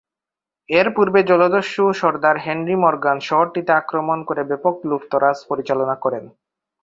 [0.69, 6.23] এরপূর্বে জলদস্যু সরদার হেনরি মর্গ্যান শহরটিতে আক্রমণ করে ব্যাপক লুটতরাজ পরিচালনা করেন।